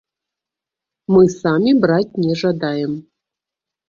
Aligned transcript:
Мы 1.15 1.19
самі 1.33 1.73
браць 1.83 2.17
не 2.23 2.33
жадаем. 2.43 2.97